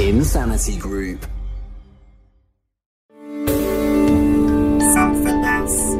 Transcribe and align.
Insanity 0.00 0.78
Group. 0.78 1.26
Something 4.94 5.44
else. 5.44 5.96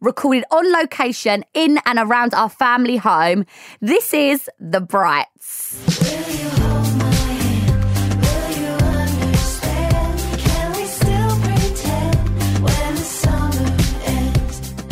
recorded 0.00 0.44
on 0.50 0.72
location 0.72 1.44
in 1.54 1.78
and 1.86 2.00
around 2.00 2.34
our 2.34 2.48
family 2.48 2.96
home. 2.96 3.46
This 3.80 4.12
is 4.12 4.50
The 4.58 4.80
Brights. 4.80 5.80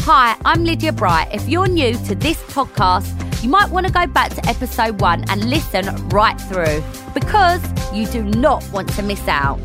Hi, 0.02 0.36
I'm 0.44 0.64
Lydia 0.64 0.92
Bright. 0.92 1.28
If 1.32 1.48
you're 1.48 1.66
new 1.66 1.94
to 1.94 2.14
this 2.14 2.38
podcast, 2.44 3.19
you 3.42 3.48
might 3.48 3.70
want 3.70 3.86
to 3.86 3.92
go 3.92 4.06
back 4.06 4.34
to 4.34 4.46
episode 4.46 5.00
one 5.00 5.24
and 5.30 5.48
listen 5.48 5.86
right 6.10 6.38
through 6.42 6.82
because 7.14 7.62
you 7.92 8.06
do 8.06 8.22
not 8.22 8.62
want 8.70 8.88
to 8.90 9.02
miss 9.02 9.26
out. 9.28 9.58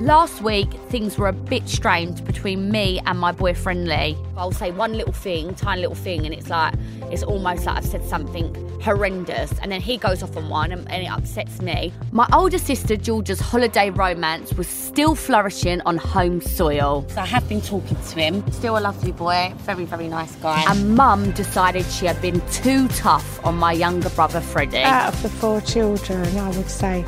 Last 0.00 0.42
week, 0.42 0.70
things 0.90 1.16
were 1.16 1.28
a 1.28 1.32
bit 1.32 1.66
strained 1.68 2.24
between 2.26 2.70
me 2.70 3.00
and 3.06 3.18
my 3.18 3.32
boyfriend 3.32 3.88
Lee. 3.88 4.18
I'll 4.36 4.52
say 4.52 4.72
one 4.72 4.92
little 4.92 5.12
thing, 5.12 5.54
tiny 5.54 5.80
little 5.82 5.94
thing, 5.94 6.26
and 6.26 6.34
it's 6.34 6.50
like, 6.50 6.74
it's 7.10 7.22
almost 7.22 7.64
like 7.64 7.78
I've 7.78 7.86
said 7.86 8.04
something 8.04 8.52
horrendous. 8.82 9.52
And 9.60 9.72
then 9.72 9.80
he 9.80 9.96
goes 9.96 10.22
off 10.22 10.36
on 10.36 10.48
one 10.48 10.72
and, 10.72 10.90
and 10.90 11.02
it 11.02 11.06
upsets 11.06 11.62
me. 11.62 11.92
My 12.10 12.28
older 12.32 12.58
sister 12.58 12.96
Georgia's 12.96 13.40
holiday 13.40 13.90
romance 13.90 14.52
was 14.54 14.68
still 14.68 15.14
flourishing 15.14 15.80
on 15.82 15.96
home 15.96 16.40
soil. 16.40 17.06
So 17.08 17.20
I 17.20 17.26
have 17.26 17.48
been 17.48 17.60
talking 17.60 17.96
to 17.96 18.20
him. 18.20 18.50
Still 18.52 18.78
a 18.78 18.80
lovely 18.80 19.12
boy, 19.12 19.54
very, 19.58 19.84
very 19.84 20.08
nice 20.08 20.34
guy. 20.36 20.64
And 20.68 20.96
mum 20.96 21.30
decided 21.32 21.86
she 21.86 22.06
had 22.06 22.20
been 22.20 22.40
too 22.48 22.88
tough 22.88 23.44
on 23.44 23.56
my 23.56 23.72
younger 23.72 24.10
brother 24.10 24.40
Freddie. 24.40 24.82
Out 24.82 25.14
of 25.14 25.22
the 25.22 25.28
four 25.28 25.60
children, 25.60 26.36
I 26.36 26.48
would 26.56 26.70
say 26.70 27.04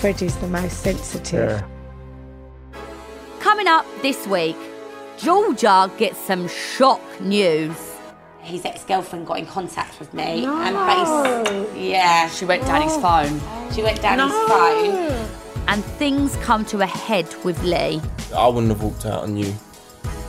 Freddie's 0.00 0.36
the 0.36 0.48
most 0.48 0.78
sensitive. 0.78 1.62
Coming 3.40 3.66
up 3.66 3.84
this 4.02 4.26
week, 4.26 4.56
Georgia 5.18 5.90
gets 5.98 6.18
some 6.18 6.48
shock 6.48 7.00
news. 7.20 7.89
His 8.42 8.64
ex-girlfriend 8.64 9.26
got 9.26 9.38
in 9.38 9.46
contact 9.46 9.98
with 10.00 10.12
me 10.14 10.42
No. 10.44 10.60
and 10.60 10.74
bas 10.74 11.76
yeah, 11.76 12.28
She 12.28 12.44
went 12.44 12.64
down 12.64 12.82
his 12.82 12.96
phone. 12.96 13.40
she 13.72 13.82
went 13.82 14.00
down 14.02 14.18
his 14.18 14.32
phone. 14.48 15.28
And 15.68 15.84
things 15.84 16.36
come 16.36 16.64
to 16.66 16.80
a 16.80 16.86
head 16.86 17.26
with 17.44 17.62
Lee. 17.62 18.00
I 18.34 18.48
wouldn't 18.48 18.68
have 18.72 18.82
walked 18.82 19.06
out 19.06 19.22
on 19.22 19.36
you. 19.36 19.46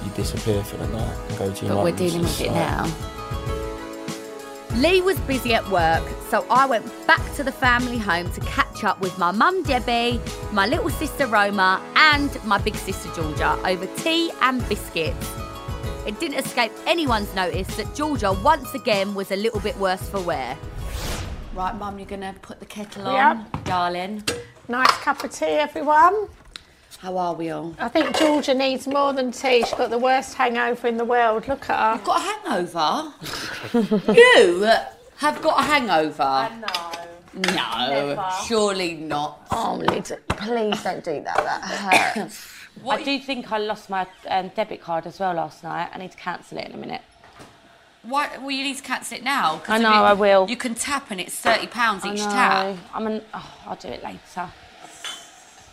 You 0.04 0.12
disappear 0.16 0.64
for 0.64 0.78
the 0.78 0.88
night 0.88 1.18
and 1.30 1.38
go 1.40 1.52
to 1.52 1.66
your 1.66 1.76
But 1.76 1.84
we're 1.84 1.96
dealing 1.96 2.22
with 2.22 2.42
it 2.42 2.48
like- 2.48 2.56
now. 2.56 2.86
Lee 4.76 5.02
was 5.02 5.20
busy 5.22 5.54
at 5.54 5.68
work, 5.70 6.04
so 6.30 6.46
I 6.50 6.66
went 6.66 6.86
back 7.06 7.22
to 7.36 7.44
the 7.44 7.52
family 7.52 7.98
home 7.98 8.32
to 8.32 8.40
catch 8.42 8.84
up 8.86 9.02
with 9.02 9.18
my 9.18 9.32
mum 9.32 9.64
Debbie, 9.64 10.20
my 10.54 10.66
little 10.66 10.90
sister 10.90 11.28
Roma, 11.28 11.82
and 11.96 12.32
my 12.46 12.58
big 12.58 12.76
sister 12.76 13.10
Georgia 13.14 13.58
over 13.66 13.86
tea 13.98 14.32
and 14.42 14.68
biscuits. 14.70 15.28
It 16.08 16.20
didn't 16.20 16.40
escape 16.40 16.72
anyone's 16.86 17.34
notice 17.36 17.68
that 17.78 17.94
Georgia 17.96 18.34
once 18.34 18.74
again 18.74 19.14
was 19.14 19.32
a 19.32 19.36
little 19.36 19.60
bit 19.60 19.78
worse 19.78 20.08
for 20.10 20.20
wear. 20.22 20.58
Right, 21.54 21.76
mum, 21.76 22.00
you're 22.00 22.08
gonna 22.08 22.34
put 22.42 22.60
the 22.60 22.66
kettle 22.66 23.08
on, 23.08 23.46
Yep. 23.54 23.64
darling. 23.66 24.24
Nice 24.68 24.92
cup 24.98 25.24
of 25.24 25.32
tea, 25.32 25.46
everyone. 25.46 26.28
How 27.00 27.18
are 27.18 27.34
we 27.34 27.50
all? 27.50 27.74
I 27.80 27.88
think 27.90 28.16
Georgia 28.18 28.54
needs 28.54 28.88
more 28.88 29.12
than 29.14 29.32
tea. 29.32 29.64
She's 29.64 29.74
got 29.74 29.90
the 29.90 29.98
worst 29.98 30.36
hangover 30.36 30.88
in 30.88 30.98
the 30.98 31.06
world. 31.06 31.48
Look 31.48 31.70
at 31.70 31.78
her. 31.78 31.94
You've 31.96 32.04
got 32.06 32.22
a 32.22 32.50
hangover? 32.50 34.14
you 34.14 34.70
have 35.18 35.42
got 35.42 35.60
a 35.60 35.64
hangover? 35.64 36.50
No. 36.60 36.92
No, 37.54 38.30
surely 38.46 38.96
not. 38.96 39.48
Oh, 39.52 39.82
Lyd, 39.82 40.18
please 40.30 40.84
don't 40.84 41.04
do 41.04 41.24
that. 41.24 41.38
That 41.38 41.62
hurts. 42.16 42.48
I 42.90 43.04
do 43.04 43.20
think 43.20 43.52
I 43.52 43.58
lost 43.58 43.90
my 43.90 44.08
um, 44.28 44.50
debit 44.56 44.82
card 44.82 45.06
as 45.06 45.20
well 45.20 45.34
last 45.34 45.64
night. 45.64 45.90
I 45.94 45.98
need 45.98 46.12
to 46.12 46.18
cancel 46.18 46.58
it 46.58 46.68
in 46.68 46.74
a 46.74 46.78
minute. 46.78 47.02
Why? 48.04 48.30
Well, 48.40 48.52
you 48.52 48.64
need 48.64 48.78
to 48.78 48.84
cancel 48.84 49.18
it 49.18 49.24
now. 49.24 49.62
I 49.68 49.78
know, 49.78 49.90
you- 49.90 49.96
I 49.96 50.14
will. 50.14 50.50
You 50.50 50.58
can 50.58 50.74
tap 50.74 51.12
and 51.12 51.22
it's 51.22 51.36
thirty 51.36 51.68
pounds 51.68 52.04
I 52.04 52.14
each 52.14 52.20
know. 52.20 52.32
tap. 52.32 52.78
I'm 52.94 53.06
an, 53.08 53.22
oh, 53.34 53.52
I'll 53.68 53.76
do 53.76 53.90
it 53.90 54.04
later. 54.04 54.50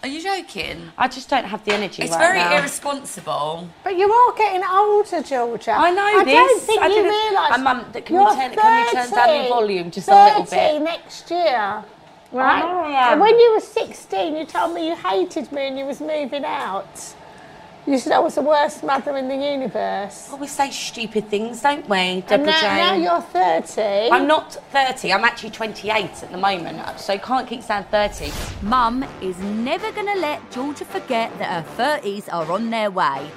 Are 0.00 0.08
you 0.08 0.22
joking? 0.22 0.92
I 0.96 1.08
just 1.08 1.28
don't 1.28 1.44
have 1.46 1.64
the 1.64 1.72
energy 1.74 2.02
It's 2.02 2.12
right 2.12 2.20
very 2.20 2.38
now. 2.38 2.58
irresponsible. 2.58 3.68
but 3.82 3.96
you 3.96 4.08
are 4.12 4.32
getting 4.36 4.62
older, 4.64 5.22
Georgia. 5.22 5.72
I 5.72 5.90
know 5.90 6.04
I 6.20 6.22
this. 6.24 6.34
don't 6.34 6.62
think 6.62 6.82
I 6.82 6.86
you 6.86 6.94
didn't- 6.94 7.10
realise. 7.10 7.50
And 7.54 7.64
Mum, 7.64 7.92
th- 7.92 8.04
can 8.04 8.14
you're 8.14 8.34
turn- 8.34 8.54
can 8.54 8.84
you 8.84 8.92
turn 8.92 9.10
down 9.10 9.26
30, 9.26 9.38
your 9.38 9.48
volume 9.48 9.90
just 9.90 10.08
a 10.08 10.24
little 10.24 10.44
30 10.44 10.78
bit? 10.78 10.82
next 10.82 11.30
year. 11.30 11.82
Right? 12.32 12.60
know 12.60 12.80
I 12.80 12.90
am. 12.90 13.12
And 13.12 13.20
when 13.20 13.38
you 13.38 13.54
were 13.54 13.60
16, 13.60 14.36
you 14.36 14.44
told 14.44 14.74
me 14.74 14.88
you 14.88 14.96
hated 14.96 15.50
me 15.50 15.68
and 15.68 15.78
you 15.78 15.86
was 15.86 16.00
moving 16.00 16.44
out. 16.44 17.14
You 17.86 17.96
said 17.96 18.12
I 18.12 18.18
was 18.18 18.34
the 18.34 18.42
worst 18.42 18.84
mother 18.84 19.16
in 19.16 19.28
the 19.28 19.34
universe. 19.36 20.28
Oh, 20.30 20.36
we 20.36 20.46
say 20.46 20.70
stupid 20.70 21.30
things, 21.30 21.62
don't 21.62 21.88
we, 21.88 21.96
And 21.96 22.26
Deborah 22.26 22.46
now, 22.46 22.60
Jane? 22.60 22.76
now 22.76 22.94
you're 22.94 23.22
30. 23.22 24.10
I'm 24.12 24.26
not 24.26 24.52
30. 24.72 25.10
I'm 25.10 25.24
actually 25.24 25.50
28 25.50 26.04
at 26.22 26.30
the 26.30 26.36
moment, 26.36 27.00
so 27.00 27.14
you 27.14 27.18
can't 27.18 27.48
keep 27.48 27.62
saying 27.62 27.84
30. 27.90 28.30
Mum 28.60 29.06
is 29.22 29.38
never 29.38 29.90
gonna 29.92 30.16
let 30.16 30.50
Georgia 30.50 30.84
forget 30.84 31.36
that 31.38 31.48
her 31.48 31.62
thirties 31.76 32.28
are 32.28 32.52
on 32.52 32.68
their 32.68 32.90
way. 32.90 33.30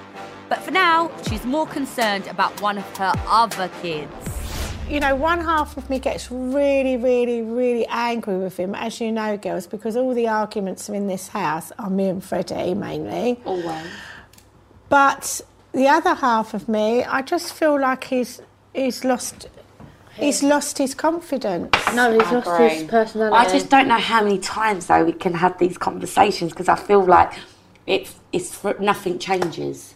But 0.49 0.59
for 0.59 0.71
now, 0.71 1.11
she's 1.29 1.45
more 1.45 1.65
concerned 1.65 2.27
about 2.27 2.59
one 2.61 2.77
of 2.77 2.97
her 2.97 3.13
other 3.27 3.69
kids. 3.81 4.40
You 4.91 4.99
know, 4.99 5.15
one 5.15 5.39
half 5.39 5.77
of 5.77 5.89
me 5.89 5.99
gets 5.99 6.29
really, 6.29 6.97
really, 6.97 7.41
really 7.41 7.87
angry 7.87 8.37
with 8.37 8.57
him, 8.57 8.75
as 8.75 8.99
you 8.99 9.11
know, 9.11 9.37
girls, 9.37 9.65
because 9.65 9.95
all 9.95 10.13
the 10.13 10.27
arguments 10.27 10.89
in 10.89 11.07
this 11.07 11.29
house 11.29 11.71
are 11.79 11.89
me 11.89 12.09
and 12.09 12.23
Freddie 12.23 12.73
mainly. 12.73 13.39
Always. 13.45 13.87
But 14.89 15.39
the 15.71 15.87
other 15.87 16.13
half 16.13 16.53
of 16.53 16.67
me, 16.67 17.03
I 17.05 17.21
just 17.21 17.53
feel 17.53 17.79
like 17.79 18.03
he's 18.03 18.41
he's 18.73 19.05
lost 19.05 19.47
he's 20.15 20.43
lost 20.43 20.77
his 20.77 20.93
confidence. 20.93 21.73
No, 21.95 22.11
he's 22.11 22.29
lost 22.29 22.59
his 22.59 22.83
personality. 22.83 23.37
I 23.37 23.49
just 23.49 23.69
don't 23.69 23.87
know 23.87 23.97
how 23.97 24.21
many 24.21 24.39
times 24.39 24.87
though 24.87 25.05
we 25.05 25.13
can 25.13 25.33
have 25.35 25.57
these 25.57 25.77
conversations 25.77 26.51
because 26.51 26.67
I 26.67 26.75
feel 26.75 27.05
like 27.05 27.31
it's 27.87 28.15
it's 28.33 28.61
nothing 28.81 29.19
changes. 29.19 29.95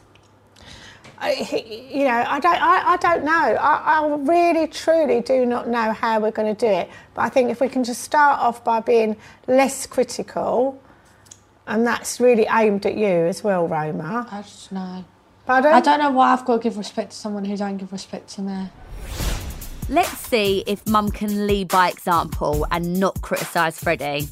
I, 1.19 1.33
you 1.91 2.03
know, 2.05 2.23
I 2.27 2.39
don't, 2.39 2.61
I, 2.61 2.93
I 2.93 2.97
don't 2.97 3.23
know. 3.23 3.31
I, 3.31 3.99
I 3.99 4.15
really, 4.15 4.67
truly 4.67 5.21
do 5.21 5.45
not 5.45 5.67
know 5.67 5.91
how 5.93 6.19
we're 6.19 6.31
going 6.31 6.55
to 6.55 6.59
do 6.59 6.71
it. 6.71 6.89
But 7.13 7.21
I 7.21 7.29
think 7.29 7.49
if 7.49 7.61
we 7.61 7.69
can 7.69 7.83
just 7.83 8.01
start 8.01 8.39
off 8.39 8.63
by 8.63 8.79
being 8.79 9.15
less 9.47 9.85
critical, 9.85 10.81
and 11.67 11.85
that's 11.85 12.19
really 12.19 12.47
aimed 12.49 12.85
at 12.85 12.95
you 12.95 13.07
as 13.07 13.43
well, 13.43 13.67
Roma. 13.67 14.27
I 14.31 14.41
just 14.41 14.71
know. 14.71 15.05
Pardon? 15.45 15.73
I 15.73 15.81
don't 15.81 15.99
know 15.99 16.11
why 16.11 16.33
I've 16.33 16.45
got 16.45 16.57
to 16.57 16.63
give 16.63 16.77
respect 16.77 17.11
to 17.11 17.17
someone 17.17 17.45
who 17.45 17.55
don't 17.55 17.77
give 17.77 17.91
respect 17.91 18.29
to 18.35 18.41
me. 18.41 18.69
Let's 19.87 20.17
see 20.17 20.63
if 20.65 20.87
Mum 20.87 21.11
can 21.11 21.45
lead 21.45 21.67
by 21.67 21.89
example 21.89 22.65
and 22.71 22.99
not 22.99 23.21
criticise 23.21 23.77
Freddie. 23.77 24.27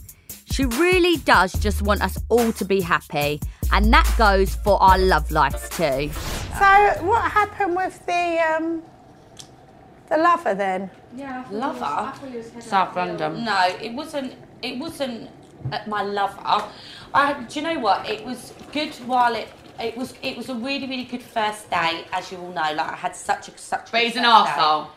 She 0.45 0.65
really 0.65 1.17
does 1.17 1.53
just 1.53 1.81
want 1.81 2.01
us 2.01 2.17
all 2.29 2.51
to 2.53 2.65
be 2.65 2.81
happy, 2.81 3.39
and 3.71 3.91
that 3.93 4.11
goes 4.17 4.55
for 4.55 4.81
our 4.81 4.97
love 4.97 5.29
lives 5.31 5.69
too. 5.69 6.11
So, 6.59 7.03
what 7.05 7.31
happened 7.31 7.75
with 7.75 8.05
the 8.05 8.39
um, 8.39 8.83
the 10.09 10.17
lover 10.17 10.53
then? 10.53 10.89
Yeah, 11.15 11.45
lover, 11.51 12.13
South 12.59 12.95
London. 12.95 13.43
No, 13.43 13.67
it 13.81 13.93
wasn't. 13.93 14.33
It 14.61 14.77
wasn't 14.79 15.29
uh, 15.71 15.79
my 15.87 16.03
lover. 16.03 16.39
I, 17.13 17.43
do 17.47 17.59
you 17.59 17.65
know 17.65 17.79
what? 17.79 18.09
It 18.09 18.25
was 18.25 18.53
good 18.71 18.93
while 19.07 19.35
it. 19.35 19.47
It 19.79 19.97
was. 19.97 20.13
It 20.21 20.37
was 20.37 20.49
a 20.49 20.55
really, 20.55 20.87
really 20.87 21.05
good 21.05 21.23
first 21.23 21.69
day, 21.69 22.05
as 22.11 22.31
you 22.31 22.37
all 22.37 22.49
know. 22.49 22.73
Like 22.73 22.79
I 22.79 22.95
had 22.95 23.15
such 23.15 23.47
a 23.47 23.57
such. 23.57 23.89
a 23.89 23.91
But 23.91 23.99
good 23.99 24.07
he's 24.07 24.15
an 24.15 24.23
first 24.23 24.51
arsehole. 24.51 24.87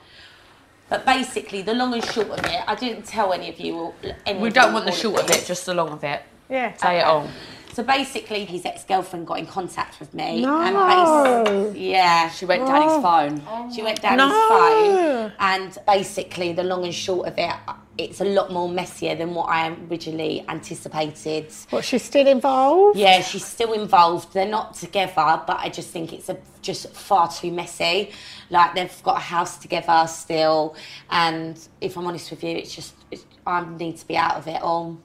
But 0.88 1.04
basically, 1.04 1.62
the 1.62 1.74
long 1.74 1.94
and 1.94 2.04
short 2.04 2.28
of 2.28 2.44
it, 2.44 2.62
I 2.66 2.74
didn't 2.74 3.04
tell 3.06 3.32
any 3.32 3.48
of 3.48 3.58
you. 3.58 3.92
Any 4.24 4.38
We 4.38 4.50
don't 4.50 4.72
want 4.72 4.86
the 4.86 4.92
short 4.92 5.20
of 5.20 5.30
it, 5.30 5.44
just 5.44 5.66
the 5.66 5.74
long 5.74 5.90
of 5.90 6.04
it. 6.04 6.22
Yeah. 6.48 6.76
Say 6.76 6.98
it 7.00 7.04
all. 7.04 7.28
So 7.76 7.82
basically, 7.82 8.46
his 8.46 8.64
ex-girlfriend 8.64 9.26
got 9.26 9.38
in 9.38 9.44
contact 9.44 10.00
with 10.00 10.14
me, 10.14 10.40
No. 10.40 10.62
and 10.62 11.76
yeah, 11.76 12.30
She 12.30 12.46
went 12.46 12.66
down 12.66 12.80
his 12.84 12.92
oh. 12.92 13.02
phone. 13.02 13.70
she 13.70 13.82
went 13.82 14.00
down 14.00 14.16
No. 14.16 14.28
his 14.28 14.48
phone, 14.48 15.32
and 15.38 15.78
basically, 15.86 16.54
the 16.54 16.64
long 16.64 16.84
and 16.84 16.94
short 16.94 17.28
of 17.28 17.34
it, 17.36 17.54
it's 17.98 18.22
a 18.22 18.24
lot 18.24 18.50
more 18.50 18.66
messier 18.66 19.14
than 19.14 19.34
what 19.34 19.50
I 19.50 19.76
originally 19.90 20.42
anticipated. 20.48 21.52
What? 21.68 21.84
She's 21.84 22.02
still 22.02 22.26
involved? 22.26 22.98
Yeah, 22.98 23.20
she's 23.20 23.44
still 23.44 23.74
involved. 23.74 24.32
They're 24.32 24.48
not 24.48 24.72
together, 24.72 25.42
but 25.46 25.58
I 25.60 25.68
just 25.68 25.90
think 25.90 26.14
it's 26.14 26.30
a, 26.30 26.38
just 26.62 26.94
far 26.94 27.30
too 27.30 27.52
messy. 27.52 28.10
Like 28.48 28.74
they've 28.74 29.02
got 29.02 29.18
a 29.18 29.26
house 29.36 29.58
together 29.58 30.06
still, 30.08 30.76
and 31.10 31.60
if 31.82 31.98
I'm 31.98 32.06
honest 32.06 32.30
with 32.30 32.42
you, 32.42 32.56
it's 32.56 32.74
just 32.74 32.94
it's, 33.10 33.26
I 33.46 33.66
need 33.76 33.98
to 33.98 34.08
be 34.08 34.16
out 34.16 34.36
of 34.36 34.48
it 34.48 34.62
all. 34.62 34.96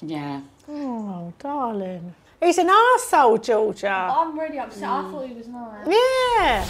Yeah. 0.00 0.40
Oh, 0.68 1.32
darling. 1.38 2.14
He's 2.42 2.58
an 2.58 2.68
arsehole, 2.68 3.42
Georgia. 3.42 3.88
I'm 3.88 4.38
really 4.38 4.58
upset. 4.58 4.88
I 4.88 5.02
thought 5.10 5.26
he 5.26 5.34
was 5.34 5.48
nice. 5.48 5.86
Yeah. 5.88 6.68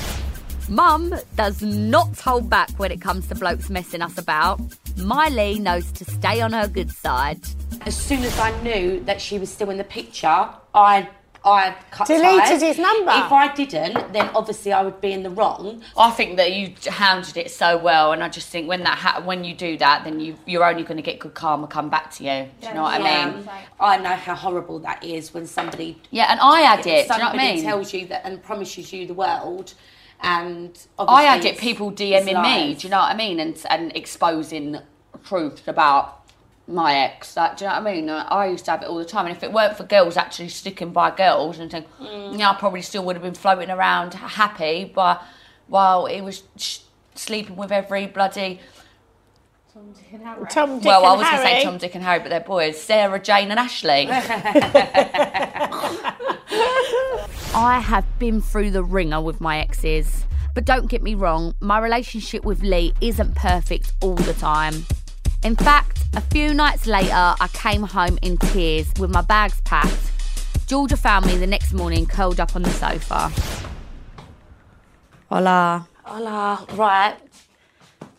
Mum 0.68 1.14
does 1.36 1.62
not 1.62 2.18
hold 2.18 2.50
back 2.50 2.70
when 2.76 2.90
it 2.90 3.00
comes 3.00 3.28
to 3.28 3.34
blokes 3.34 3.70
messing 3.70 4.02
us 4.02 4.18
about. 4.18 4.60
Miley 4.96 5.58
knows 5.58 5.90
to 5.92 6.04
stay 6.04 6.40
on 6.40 6.52
her 6.52 6.66
good 6.66 6.90
side. 6.90 7.40
As 7.82 7.96
soon 7.96 8.24
as 8.24 8.38
I 8.38 8.58
knew 8.62 9.00
that 9.04 9.20
she 9.20 9.38
was 9.38 9.50
still 9.50 9.70
in 9.70 9.76
the 9.76 9.84
picture, 9.84 10.48
I 10.74 11.08
I 11.46 11.76
cut 11.92 12.08
Deleted 12.08 12.40
ties. 12.40 12.60
his 12.62 12.76
number. 12.78 13.12
If 13.12 13.30
I 13.30 13.54
didn't, 13.54 14.12
then 14.12 14.28
obviously 14.34 14.72
I 14.72 14.82
would 14.82 15.00
be 15.00 15.12
in 15.12 15.22
the 15.22 15.30
wrong. 15.30 15.80
I 15.96 16.10
think 16.10 16.36
that 16.38 16.52
you 16.52 16.74
hounded 16.90 17.36
it 17.36 17.52
so 17.52 17.78
well, 17.78 18.10
and 18.12 18.24
I 18.24 18.28
just 18.28 18.48
think 18.48 18.68
when 18.68 18.82
that 18.82 18.98
ha- 18.98 19.22
when 19.24 19.44
you 19.44 19.54
do 19.54 19.76
that, 19.78 20.02
then 20.02 20.18
you 20.18 20.36
you're 20.44 20.64
only 20.64 20.82
going 20.82 20.96
to 20.96 21.02
get 21.04 21.20
good 21.20 21.34
karma 21.34 21.68
come 21.68 21.88
back 21.88 22.10
to 22.16 22.24
you. 22.24 22.48
Do 22.60 22.66
you 22.68 22.74
know 22.74 22.82
what 22.82 23.00
I 23.00 23.30
mean? 23.30 23.48
I 23.78 23.96
know 23.98 24.14
how 24.16 24.34
horrible 24.34 24.80
that 24.80 25.04
is 25.04 25.32
when 25.32 25.46
somebody 25.46 26.00
Yeah, 26.10 26.26
and 26.32 26.40
I 26.40 26.62
had 26.62 26.80
it. 26.80 27.06
Do 27.06 27.14
you 27.14 27.18
know 27.20 27.26
what 27.26 27.34
I 27.38 27.54
mean? 27.54 27.62
tells 27.62 27.94
you 27.94 28.06
that 28.08 28.22
and 28.24 28.42
promises 28.42 28.92
you 28.92 29.06
the 29.06 29.14
world, 29.14 29.74
and 30.22 30.76
I 30.98 31.02
obviously 31.04 31.26
had 31.26 31.44
it 31.44 31.58
people 31.60 31.92
DMing 31.92 32.42
me. 32.42 32.74
Do 32.74 32.88
you 32.88 32.90
know 32.90 32.98
what 32.98 33.12
I 33.12 33.16
mean? 33.16 33.38
And 33.38 33.56
and 33.70 33.96
exposing 33.96 34.78
truth 35.24 35.68
about 35.68 36.22
my 36.68 36.94
ex. 36.96 37.36
Like, 37.36 37.56
do 37.56 37.64
you 37.64 37.70
know 37.70 37.80
what 37.80 37.86
I 37.88 37.94
mean? 37.94 38.10
I 38.10 38.46
used 38.46 38.64
to 38.66 38.72
have 38.72 38.82
it 38.82 38.88
all 38.88 38.98
the 38.98 39.04
time. 39.04 39.26
And 39.26 39.36
if 39.36 39.42
it 39.42 39.52
weren't 39.52 39.76
for 39.76 39.84
girls 39.84 40.16
actually 40.16 40.48
sticking 40.48 40.90
by 40.92 41.10
girls 41.14 41.58
and 41.58 41.70
saying, 41.70 41.84
Mm. 42.00 42.38
yeah, 42.38 42.50
I 42.50 42.54
probably 42.54 42.82
still 42.82 43.04
would 43.04 43.14
have 43.16 43.22
been 43.22 43.34
floating 43.34 43.70
around 43.70 44.14
happy, 44.14 44.90
but 44.94 45.22
while 45.68 46.06
he 46.06 46.20
was 46.20 46.42
sh- 46.56 46.78
sleeping 47.14 47.56
with 47.56 47.70
every 47.72 48.06
bloody. 48.06 48.60
Tom, 49.72 49.92
Dick, 49.92 50.06
and 50.12 50.22
Harry. 50.22 50.40
well, 50.82 51.04
I 51.04 51.12
was 51.16 51.26
going 51.28 51.36
to 51.36 51.42
say 51.42 51.62
Tom, 51.62 51.76
Dick, 51.78 51.94
and 51.94 52.02
Harry, 52.02 52.18
but 52.20 52.30
they're 52.30 52.40
boys. 52.40 52.80
Sarah, 52.80 53.20
Jane, 53.20 53.50
and 53.50 53.60
Ashley. 53.60 54.08
I 57.54 57.80
have 57.84 58.04
been 58.18 58.40
through 58.40 58.70
the 58.70 58.82
ringer 58.82 59.20
with 59.20 59.40
my 59.40 59.58
exes. 59.58 60.24
But 60.54 60.64
don't 60.64 60.86
get 60.88 61.02
me 61.02 61.14
wrong, 61.14 61.54
my 61.60 61.78
relationship 61.78 62.44
with 62.44 62.62
Lee 62.62 62.94
isn't 63.02 63.34
perfect 63.34 63.92
all 64.00 64.14
the 64.14 64.32
time. 64.34 64.86
In 65.46 65.54
fact, 65.54 66.02
a 66.16 66.20
few 66.20 66.52
nights 66.52 66.88
later, 66.88 67.12
I 67.14 67.48
came 67.52 67.84
home 67.84 68.18
in 68.20 68.36
tears 68.36 68.92
with 68.98 69.12
my 69.12 69.20
bags 69.20 69.60
packed. 69.60 70.10
Georgia 70.66 70.96
found 70.96 71.24
me 71.24 71.36
the 71.36 71.46
next 71.46 71.72
morning 71.72 72.04
curled 72.04 72.40
up 72.40 72.56
on 72.56 72.62
the 72.62 72.70
sofa. 72.70 73.30
Hola. 75.30 75.86
Hola, 76.02 76.66
right. 76.72 77.16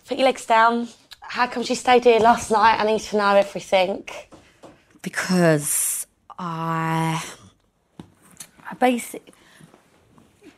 Put 0.08 0.18
your 0.18 0.26
legs 0.26 0.46
down. 0.46 0.88
How 1.20 1.48
come 1.48 1.64
she 1.64 1.76
stayed 1.76 2.06
here 2.06 2.22
last 2.22 2.50
night? 2.50 2.80
I 2.80 2.86
need 2.86 3.02
to 3.02 3.18
know 3.18 3.36
everything. 3.36 4.08
Because 5.02 6.08
I. 6.40 7.22
I 8.72 8.74
basically. 8.76 9.34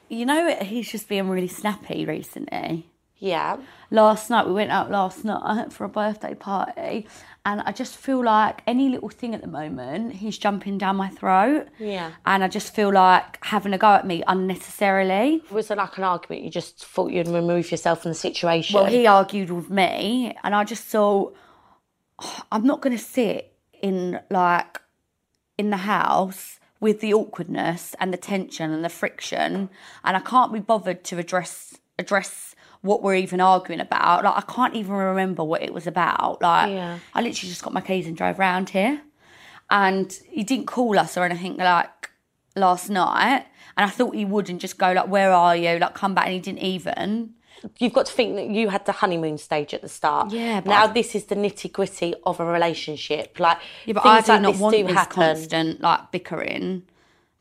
You 0.08 0.24
know, 0.28 0.56
he's 0.62 0.92
just 0.92 1.10
being 1.10 1.30
really 1.30 1.48
snappy 1.48 2.06
recently. 2.06 2.86
Yeah. 3.20 3.58
last 3.92 4.30
night 4.30 4.48
we 4.48 4.54
went 4.54 4.72
out 4.72 4.90
last 4.90 5.26
night 5.26 5.74
for 5.74 5.84
a 5.84 5.90
birthday 5.90 6.34
party 6.36 7.06
and 7.46 7.60
i 7.62 7.72
just 7.72 7.98
feel 7.98 8.24
like 8.24 8.62
any 8.66 8.88
little 8.90 9.10
thing 9.10 9.34
at 9.36 9.42
the 9.42 9.48
moment 9.48 10.14
he's 10.14 10.38
jumping 10.38 10.78
down 10.78 10.96
my 10.96 11.10
throat 11.10 11.68
Yeah. 11.80 12.12
and 12.26 12.44
i 12.44 12.48
just 12.48 12.74
feel 12.74 12.92
like 12.94 13.44
having 13.44 13.74
a 13.74 13.78
go 13.78 13.92
at 13.96 14.08
me 14.08 14.24
unnecessarily 14.28 15.44
Was 15.52 15.70
it 15.72 15.78
like 15.78 15.98
an 15.98 16.04
argument? 16.04 16.44
You 16.44 16.50
just 16.52 16.86
thought 16.86 17.12
you'd 17.12 17.28
remove 17.28 17.72
yourself 17.72 18.04
from 18.04 18.12
the 18.12 18.16
situation? 18.16 18.76
well 18.76 18.86
he 18.86 19.06
argued 19.08 19.50
with 19.52 19.70
me 19.70 20.36
and 20.44 20.56
i 20.56 20.64
just 20.64 20.84
thought 20.86 21.36
"Oh, 22.20 22.42
i'm 22.52 22.66
not 22.66 22.82
going 22.82 22.96
to 22.98 23.04
sit 23.04 23.54
in 23.82 24.20
like 24.30 24.80
in 25.58 25.72
the 25.72 25.78
house 25.96 26.60
with 26.80 27.02
the 27.02 27.14
awkwardness 27.14 27.96
and 28.00 28.14
the 28.14 28.18
tension 28.18 28.72
and 28.72 28.84
the 28.86 28.90
friction 28.90 29.70
and 30.06 30.16
i 30.18 30.20
can't 30.22 30.54
be 30.54 30.60
bothered 30.60 31.04
to 31.06 31.18
address 31.18 31.76
address 31.98 32.56
what 32.82 33.04
we're 33.04 33.16
even 33.16 33.42
arguing 33.42 33.82
about 33.82 34.24
like 34.24 34.38
i 34.38 34.54
can't 34.54 34.76
even 34.76 34.94
remember 34.94 35.44
what 35.44 35.62
it 35.62 35.74
was 35.74 35.86
about 35.88 36.42
like 36.42 36.70
Yeah. 36.72 37.00
i 37.14 37.22
literally 37.22 37.50
just 37.50 37.64
got 37.64 37.74
my 37.74 37.82
keys 37.82 38.08
and 38.08 38.16
drove 38.16 38.40
round 38.40 38.70
here 38.70 39.02
and 39.70 40.12
he 40.28 40.44
didn't 40.44 40.66
call 40.68 40.98
us 40.98 41.18
or 41.18 41.24
anything 41.26 41.58
like 41.58 42.10
last 42.56 42.90
night 42.90 43.46
and 43.78 43.86
i 43.86 43.90
thought 43.90 44.16
he 44.16 44.26
would 44.26 44.50
and 44.50 44.60
just 44.60 44.78
go 44.78 44.92
like 44.94 45.08
where 45.08 45.32
are 45.32 45.56
you 45.56 45.78
like 45.80 45.94
come 45.94 46.14
back 46.16 46.26
and 46.26 46.34
he 46.34 46.40
didn't 46.40 46.60
even 46.64 47.34
You've 47.78 47.92
got 47.92 48.06
to 48.06 48.14
think 48.14 48.38
that 48.38 48.48
you 48.48 48.70
had 48.70 48.86
the 48.86 48.94
honeymoon 48.94 49.38
stage 49.38 49.74
at 49.74 49.82
the 49.82 49.90
start. 49.90 50.32
Yeah, 50.32 50.62
but 50.62 50.70
Now 50.70 50.84
I- 50.86 50.94
this 50.94 51.14
is 51.14 51.26
the 51.26 51.36
nitty 51.36 51.74
gritty 51.74 52.16
of 52.26 52.40
a 52.40 52.46
relationship. 52.46 53.38
Like 53.38 53.58
Yeah, 53.86 53.96
but 53.96 54.06
I 54.06 54.22
do 54.22 54.32
like 54.32 54.42
not 54.44 54.56
want 54.60 54.76
do 54.78 54.84
this 54.86 54.94
happen. 54.96 55.14
constant 55.14 55.82
like 55.82 56.10
bickering. 56.10 56.84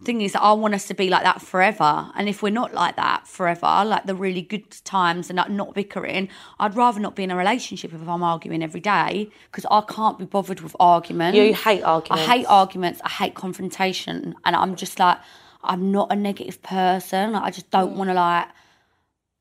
Thing 0.05 0.21
is, 0.21 0.37
I 0.37 0.53
want 0.53 0.75
us 0.75 0.87
to 0.87 0.95
be 0.95 1.11
like 1.11 1.25
that 1.25 1.43
forever. 1.43 2.13
And 2.15 2.29
if 2.29 2.41
we're 2.41 2.53
not 2.53 2.73
like 2.73 2.95
that 2.97 3.27
forever, 3.27 3.83
like 3.85 4.07
the 4.07 4.15
really 4.15 4.43
good 4.43 4.71
times 4.85 5.29
and 5.29 5.37
like 5.39 5.51
not 5.51 5.75
bickering, 5.75 6.29
I'd 6.61 6.77
rather 6.77 7.01
not 7.01 7.17
be 7.17 7.25
in 7.25 7.33
a 7.33 7.37
relationship 7.37 7.93
if 7.93 8.09
I'm 8.09 8.23
arguing 8.23 8.63
every 8.63 8.79
day 8.79 9.29
because 9.51 9.67
I 9.69 9.81
can't 9.81 10.17
be 10.17 10.25
bothered 10.25 10.61
with 10.61 10.77
arguments. 10.79 11.37
You 11.37 11.53
hate 11.53 11.83
arguments. 11.83 12.29
I 12.29 12.37
hate 12.37 12.47
arguments. 12.47 13.01
I 13.05 13.09
hate 13.09 13.35
confrontation, 13.35 14.37
and 14.45 14.55
I'm 14.55 14.77
just 14.77 15.01
like, 15.01 15.19
I'm 15.65 15.91
not 15.91 16.13
a 16.13 16.17
negative 16.17 16.63
person. 16.63 17.33
Like, 17.33 17.43
I 17.43 17.51
just 17.51 17.69
don't 17.73 17.97
want 17.97 18.11
to 18.11 18.15
like 18.15 18.47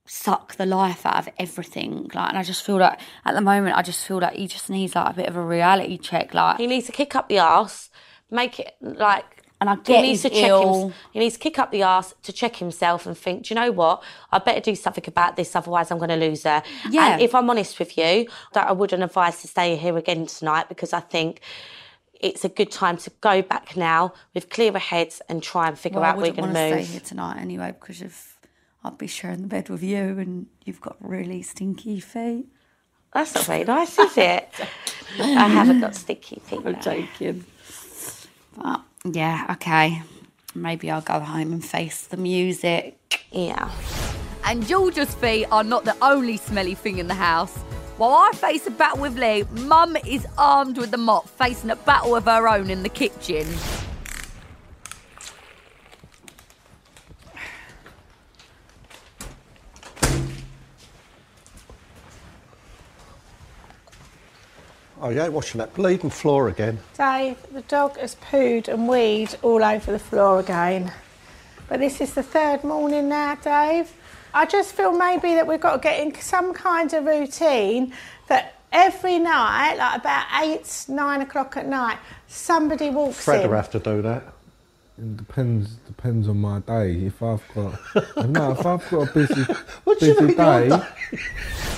suck 0.07 0.55
the 0.55 0.65
life 0.65 1.05
out 1.05 1.19
of 1.19 1.29
everything. 1.37 2.09
Like, 2.15 2.29
and 2.29 2.37
I 2.37 2.41
just 2.41 2.65
feel 2.65 2.77
like 2.77 2.99
at 3.25 3.35
the 3.35 3.41
moment, 3.41 3.77
I 3.77 3.83
just 3.83 4.03
feel 4.07 4.17
like 4.17 4.33
he 4.33 4.47
just 4.47 4.71
needs 4.71 4.95
like 4.95 5.11
a 5.11 5.15
bit 5.17 5.27
of 5.27 5.35
a 5.35 5.41
reality 5.41 5.99
check. 5.99 6.33
Like, 6.33 6.57
He 6.57 6.65
needs 6.65 6.87
to 6.87 6.91
kick 6.91 7.15
up 7.15 7.29
the 7.29 7.37
ass, 7.37 7.91
make 8.31 8.59
it 8.59 8.73
like. 8.81 9.36
And 9.59 9.69
I 9.69 9.75
he 9.75 9.81
get 9.81 10.01
needs 10.01 10.21
to 10.21 10.29
check 10.29 10.49
ill. 10.49 10.87
him. 10.89 10.93
He 11.11 11.19
needs 11.19 11.33
to 11.35 11.39
kick 11.39 11.57
up 11.57 11.71
the 11.71 11.81
arse 11.83 12.13
to 12.23 12.31
check 12.31 12.57
himself 12.57 13.05
and 13.05 13.17
think. 13.17 13.43
Do 13.43 13.53
you 13.53 13.59
know 13.59 13.71
what? 13.71 14.03
I 14.31 14.37
better 14.37 14.61
do 14.61 14.75
something 14.75 15.03
about 15.07 15.35
this, 15.35 15.55
otherwise 15.55 15.89
I'm 15.89 15.97
going 15.97 16.09
to 16.09 16.15
lose 16.15 16.43
her. 16.43 16.61
Yeah. 16.89 17.13
And 17.13 17.21
if 17.21 17.33
I'm 17.33 17.49
honest 17.49 17.79
with 17.79 17.97
you, 17.97 18.27
that 18.53 18.67
I 18.67 18.71
wouldn't 18.71 19.01
advise 19.01 19.41
to 19.41 19.47
stay 19.47 19.75
here 19.75 19.97
again 19.97 20.27
tonight 20.27 20.69
because 20.69 20.93
I 20.93 20.99
think 20.99 21.41
it's 22.19 22.45
a 22.45 22.49
good 22.49 22.71
time 22.71 22.97
to 22.97 23.11
go 23.21 23.41
back 23.41 23.75
now 23.75 24.13
with 24.33 24.49
clearer 24.49 24.79
heads 24.79 25.21
and 25.29 25.41
try 25.41 25.67
and 25.67 25.77
figure 25.77 25.99
Well, 25.99 26.05
I 26.05 26.09
out 26.11 26.17
where 26.17 26.27
you're 26.27 26.35
wouldn't 26.35 26.53
going 26.53 26.65
want 26.65 26.73
to 26.73 26.79
to 26.79 26.85
stay 26.85 26.93
here 26.93 27.01
tonight 27.01 27.39
anyway 27.39 27.73
because 27.79 28.01
of 28.01 28.37
I'd 28.83 28.97
be 28.97 29.07
sharing 29.07 29.41
the 29.41 29.47
bed 29.47 29.69
with 29.69 29.83
you 29.83 30.17
and 30.19 30.47
you've 30.65 30.81
got 30.81 30.97
really 30.99 31.41
stinky 31.41 31.99
feet. 31.99 32.45
That's 33.13 33.33
not 33.35 33.45
very 33.45 33.63
nice, 33.63 33.97
is 33.97 34.17
it? 34.17 34.49
I 35.19 35.47
haven't 35.47 35.79
got 35.81 35.95
sticky 35.95 36.41
feet. 36.45 36.59
I'm 36.65 36.73
no. 36.73 36.79
joking. 36.79 37.45
But 38.55 38.81
yeah, 39.13 39.45
okay. 39.51 40.01
Maybe 40.55 40.89
I'll 40.89 41.01
go 41.01 41.19
home 41.19 41.53
and 41.53 41.63
face 41.63 42.07
the 42.07 42.17
music. 42.17 42.97
Yeah. 43.31 43.69
And 44.45 44.65
Georgia's 44.65 45.13
feet 45.15 45.45
are 45.51 45.63
not 45.63 45.85
the 45.85 45.95
only 46.01 46.37
smelly 46.37 46.73
thing 46.73 46.97
in 46.97 47.07
the 47.07 47.13
house. 47.13 47.55
While 47.97 48.13
I 48.13 48.31
face 48.33 48.65
a 48.67 48.71
battle 48.71 49.01
with 49.01 49.17
Lee, 49.17 49.43
Mum 49.65 49.97
is 50.05 50.25
armed 50.37 50.77
with 50.77 50.91
the 50.91 50.97
mop, 50.97 51.27
facing 51.27 51.69
a 51.69 51.75
battle 51.75 52.15
of 52.15 52.25
her 52.25 52.47
own 52.47 52.69
in 52.69 52.83
the 52.83 52.89
kitchen. 52.89 53.47
Oh, 64.99 65.09
you 65.09 65.21
ain't 65.21 65.33
washing 65.33 65.59
that 65.59 65.73
bleeding 65.75 66.09
floor 66.09 66.47
again. 66.47 66.79
Dave, 66.97 67.37
the 67.53 67.61
dog 67.63 67.97
has 67.97 68.15
pooed 68.15 68.67
and 68.67 68.87
weed 68.87 69.35
all 69.43 69.63
over 69.63 69.91
the 69.91 69.99
floor 69.99 70.39
again. 70.39 70.91
But 71.69 71.79
this 71.79 72.01
is 72.01 72.13
the 72.15 72.23
third 72.23 72.63
morning 72.63 73.09
now, 73.09 73.35
Dave. 73.35 73.93
I 74.33 74.45
just 74.45 74.73
feel 74.73 74.91
maybe 74.91 75.35
that 75.35 75.45
we've 75.45 75.59
got 75.59 75.73
to 75.73 75.79
get 75.79 75.99
in 75.99 76.15
some 76.19 76.53
kind 76.53 76.91
of 76.93 77.05
routine 77.05 77.93
that 78.27 78.55
every 78.71 79.19
night, 79.19 79.75
like 79.77 79.99
about 80.01 80.25
eight, 80.43 80.85
nine 80.87 81.21
o'clock 81.21 81.57
at 81.57 81.67
night, 81.67 81.97
somebody 82.27 82.89
walks 82.89 83.23
Fred 83.23 83.43
in. 83.43 83.49
will 83.49 83.55
have 83.57 83.71
to 83.71 83.79
do 83.79 84.01
that. 84.01 84.23
It 84.97 85.17
depends 85.17 85.75
depends 85.87 86.27
on 86.27 86.37
my 86.41 86.59
day. 86.59 87.05
If 87.05 87.21
I've 87.21 87.43
got 87.53 87.79
no, 88.29 88.51
if 88.51 88.65
I've 88.65 88.89
got 88.89 89.09
a 89.09 89.13
busy 89.13 89.43
What 89.83 89.99
do 89.99 90.07
you 90.07 90.13
busy 90.13 90.25
mean 90.25 90.37
day, 90.37 90.69
day? 90.69 91.19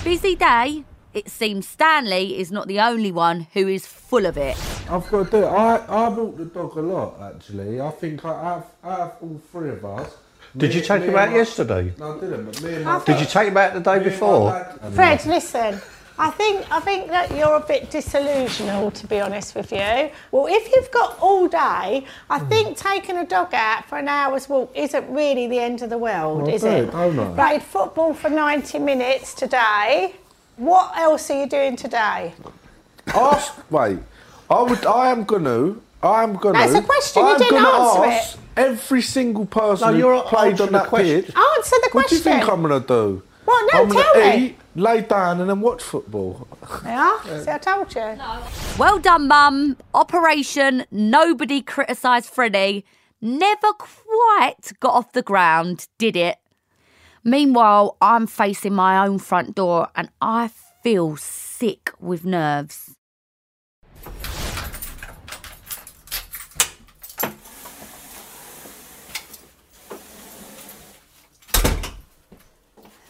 Busy 0.06 0.36
day. 0.36 0.84
It 1.14 1.28
seems 1.30 1.68
Stanley 1.68 2.40
is 2.40 2.52
not 2.52 2.68
the 2.68 2.80
only 2.80 3.12
one 3.12 3.48
who 3.54 3.68
is 3.68 3.86
full 3.88 4.26
of 4.28 4.38
it. 4.38 4.56
I've 4.90 5.10
got 5.10 5.26
to 5.26 5.32
do 5.32 5.38
it. 5.44 5.48
I 5.48 5.78
I 5.78 6.10
walk 6.10 6.38
the 6.38 6.46
dog 6.46 6.78
a 6.78 6.82
lot 6.82 7.20
actually. 7.22 7.82
I 7.82 7.90
think 7.92 8.24
I 8.26 8.44
have 8.44 8.66
I 8.84 8.96
have 8.96 9.14
all 9.22 9.42
three 9.52 9.70
of 9.70 9.84
us. 9.86 10.16
Did 10.56 10.70
Me- 10.70 10.76
you 10.78 10.82
take 10.82 11.04
him 11.04 11.16
out 11.16 11.30
my- 11.30 11.36
yesterday? 11.36 11.94
No, 11.98 12.18
I 12.18 12.20
didn't. 12.20 12.46
But 12.46 12.62
me 12.62 12.74
and 12.76 12.86
my 12.86 13.04
Did 13.04 13.20
you 13.20 13.26
take 13.26 13.48
him 13.50 13.58
out 13.58 13.74
the 13.74 13.80
day 13.80 13.92
me 13.92 13.98
and 13.98 14.06
my 14.06 14.10
before? 14.12 14.40
lad- 14.52 14.94
Fred, 14.94 15.26
listen. 15.26 15.82
I 16.22 16.30
think 16.32 16.66
I 16.72 16.80
think 16.82 17.08
that 17.08 17.32
you're 17.36 17.56
a 17.56 17.60
bit 17.66 17.90
disillusional, 17.90 18.94
to 18.94 19.08
be 19.08 19.20
honest 19.20 19.56
with 19.56 19.72
you. 19.72 20.10
Well, 20.32 20.48
if 20.48 20.72
you've 20.72 20.92
got 20.92 21.18
all 21.20 21.48
day, 21.48 22.06
I 22.30 22.40
Hmm. 22.40 22.50
think 22.50 22.78
taking 22.78 23.18
a 23.18 23.26
dog 23.26 23.54
out 23.54 23.86
for 23.86 23.98
an 23.98 24.08
hour's 24.10 24.48
walk 24.50 24.72
isn't 24.76 25.10
really 25.10 25.48
the 25.48 25.60
end 25.60 25.82
of 25.82 25.90
the 25.90 25.98
world, 25.98 26.42
Well, 26.44 26.52
I 26.52 26.54
is 26.54 26.64
it? 26.64 26.92
don't 26.92 27.20
I? 27.20 27.48
Played 27.50 27.64
football 27.64 28.14
for 28.14 28.30
90 28.30 28.78
minutes 28.80 29.34
today. 29.34 30.14
What 30.60 30.98
else 30.98 31.30
are 31.32 31.42
you 31.42 31.48
doing 31.48 31.76
today? 31.78 32.34
Ask. 33.08 33.72
Wait. 33.72 33.98
I 34.50 34.62
would. 34.62 34.86
I 34.86 35.10
am 35.12 35.24
gonna. 35.24 35.76
I 36.04 36.24
am 36.24 36.36
gonna. 36.36 36.60
That's 36.60 36.74
a 36.74 36.82
question, 36.82 37.24
you 37.24 37.30
I'm 37.30 37.38
didn't 37.38 37.64
gonna 37.64 37.88
answer 37.88 38.06
ask, 38.06 38.34
it. 38.36 38.40
every 38.58 39.02
single 39.02 39.46
person 39.46 39.88
No, 39.88 39.94
who 39.94 40.00
you're 40.00 40.22
played 40.24 40.52
answering 40.52 40.68
on 40.70 40.74
the 40.74 40.80
that 40.80 40.88
question. 40.90 41.22
pitch. 41.24 41.36
Answer 41.36 41.76
the 41.84 41.90
question. 41.92 41.94
What 41.94 42.10
do 42.10 42.16
you 42.16 42.22
think. 42.22 42.50
I'm 42.50 42.62
gonna 42.62 42.80
do? 42.82 43.24
What? 43.46 43.74
No, 43.74 43.82
I'm 43.84 43.90
tell 43.92 44.14
gonna 44.14 44.38
me. 44.38 44.46
eat, 44.48 44.58
lay 44.76 45.02
down, 45.02 45.40
and 45.42 45.50
then 45.50 45.62
watch 45.62 45.82
football. 45.82 46.48
Yeah, 46.84 47.20
see, 47.44 47.52
I 47.52 47.58
told 47.58 47.96
you. 47.96 48.18
Well 48.78 49.00
done, 49.00 49.28
Mum. 49.30 49.78
Operation 49.94 50.86
Nobody 50.92 51.62
Criticised 51.62 52.30
Freddie 52.30 52.86
never 53.22 53.74
quite 53.74 54.72
got 54.80 54.94
off 54.94 55.12
the 55.14 55.22
ground, 55.22 55.88
did 55.98 56.16
it? 56.16 56.38
Meanwhile, 57.24 57.98
I'm 58.02 58.28
facing 58.28 58.74
my 58.74 59.06
own 59.06 59.20
front 59.20 59.56
door 59.56 59.90
and 59.96 60.10
I 60.22 60.50
feel 60.84 61.18
sick 61.18 61.92
with 62.00 62.26
nerves. 62.26 62.96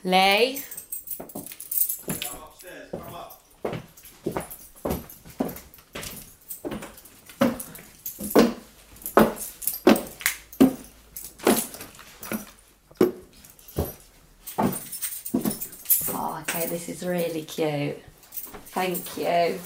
Lee. 0.03 0.63
Oh, 16.11 16.39
okay, 16.41 16.67
this 16.89 17.03
is 17.03 17.07
really 17.07 17.43
cute. 17.43 18.01
Thank 18.71 19.17
you. 19.17 19.59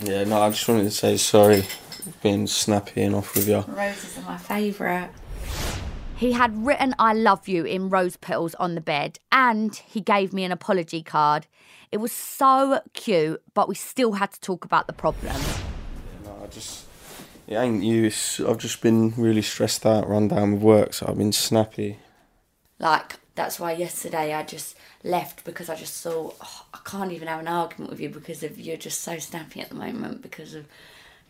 Yeah, 0.00 0.24
no, 0.24 0.42
I 0.42 0.50
just 0.50 0.68
wanted 0.68 0.84
to 0.84 0.90
say 0.90 1.16
sorry 1.16 1.62
for 1.62 2.10
being 2.22 2.46
snappy 2.46 3.02
and 3.02 3.14
off 3.14 3.34
with 3.34 3.48
you. 3.48 3.64
Roses 3.66 4.18
are 4.18 4.22
my 4.22 4.36
favourite. 4.36 5.10
He 6.16 6.32
had 6.32 6.66
written 6.66 6.94
I 6.98 7.14
love 7.14 7.48
you 7.48 7.64
in 7.64 7.88
rose 7.88 8.16
petals 8.18 8.54
on 8.56 8.74
the 8.74 8.80
bed 8.82 9.18
and 9.32 9.74
he 9.74 10.02
gave 10.02 10.34
me 10.34 10.44
an 10.44 10.52
apology 10.52 11.02
card. 11.02 11.46
It 11.90 11.96
was 11.96 12.12
so 12.12 12.80
cute, 12.92 13.42
but 13.54 13.66
we 13.66 13.74
still 13.74 14.12
had 14.12 14.32
to 14.32 14.40
talk 14.40 14.66
about 14.66 14.86
the 14.86 14.92
problem. 14.92 15.40
No, 16.24 16.40
I 16.44 16.46
just. 16.48 16.84
It 17.46 17.54
ain't 17.54 17.82
you. 17.82 18.04
It's, 18.04 18.38
I've 18.40 18.58
just 18.58 18.82
been 18.82 19.14
really 19.16 19.40
stressed 19.40 19.86
out, 19.86 20.06
run 20.06 20.28
down 20.28 20.52
with 20.52 20.62
work, 20.62 20.92
so 20.92 21.06
I've 21.08 21.16
been 21.16 21.32
snappy. 21.32 22.00
Like, 22.78 23.16
that's 23.38 23.60
why 23.60 23.70
yesterday 23.70 24.34
I 24.34 24.42
just 24.42 24.76
left 25.04 25.44
because 25.44 25.70
I 25.70 25.76
just 25.76 26.02
thought, 26.02 26.36
oh, 26.42 26.66
I 26.74 26.78
can't 26.84 27.12
even 27.12 27.28
have 27.28 27.38
an 27.38 27.46
argument 27.46 27.90
with 27.90 28.00
you 28.00 28.08
because 28.08 28.42
of 28.42 28.58
you're 28.58 28.76
just 28.76 29.00
so 29.00 29.18
snappy 29.20 29.60
at 29.60 29.68
the 29.68 29.76
moment 29.76 30.22
because 30.22 30.54
of 30.54 30.66